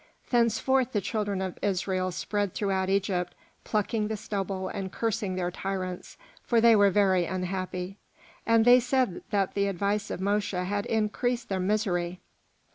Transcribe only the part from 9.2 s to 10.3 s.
that the advice of